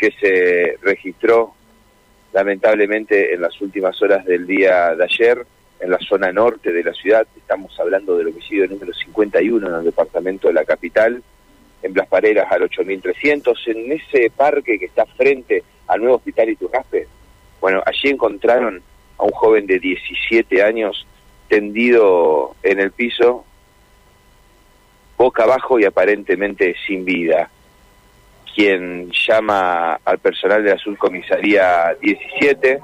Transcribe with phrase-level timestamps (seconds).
[0.00, 1.52] que se registró
[2.32, 5.46] lamentablemente en las últimas horas del día de ayer
[5.78, 7.26] en la zona norte de la ciudad.
[7.36, 11.22] Estamos hablando del homicidio número 51 en el departamento de la capital,
[11.82, 17.06] en Blas Pareras al 8300, en ese parque que está frente al nuevo hospital Iturraspe.
[17.60, 18.82] Bueno, allí encontraron
[19.18, 21.06] a un joven de 17 años
[21.48, 23.44] tendido en el piso,
[25.18, 27.50] boca abajo y aparentemente sin vida
[28.54, 32.80] quien llama al personal de la subcomisaría 17,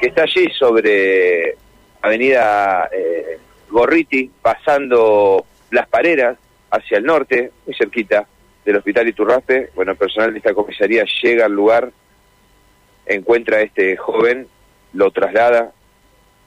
[0.00, 1.56] que está allí sobre
[2.02, 3.38] Avenida eh,
[3.70, 6.38] Gorriti, pasando las pareras
[6.70, 8.26] hacia el norte, muy cerquita
[8.64, 9.70] del Hospital Iturraspe.
[9.74, 11.90] Bueno, el personal de esta comisaría llega al lugar,
[13.06, 14.48] encuentra a este joven,
[14.92, 15.72] lo traslada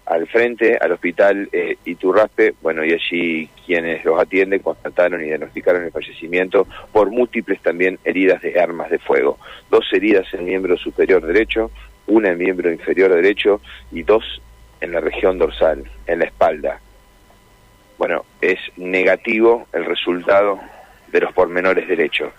[0.09, 5.83] al frente, al hospital eh, Iturraspe, bueno, y allí quienes los atienden constataron y diagnosticaron
[5.83, 9.37] el fallecimiento por múltiples también heridas de armas de fuego.
[9.69, 11.69] Dos heridas en miembro superior derecho,
[12.07, 14.41] una en miembro inferior derecho y dos
[14.81, 16.81] en la región dorsal, en la espalda.
[17.99, 20.59] Bueno, es negativo el resultado
[21.11, 22.33] de los pormenores derechos.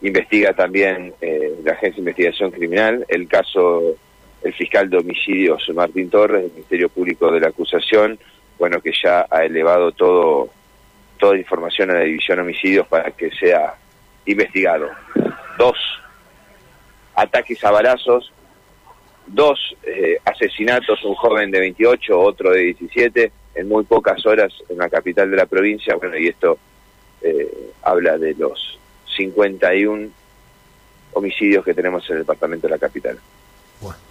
[0.00, 3.96] Investiga también eh, la Agencia de Investigación Criminal el caso
[4.42, 8.18] el fiscal de homicidios Martín Torres, del Ministerio Público de la Acusación,
[8.58, 10.50] bueno, que ya ha elevado todo
[11.18, 13.74] toda información a la División Homicidios para que sea
[14.26, 14.90] investigado.
[15.58, 15.76] Dos
[17.14, 18.32] ataques a balazos,
[19.26, 24.78] dos eh, asesinatos, un joven de 28, otro de 17, en muy pocas horas en
[24.78, 26.58] la capital de la provincia, bueno, y esto
[27.22, 28.78] eh, habla de los
[29.16, 30.08] 51
[31.14, 33.18] homicidios que tenemos en el departamento de la capital.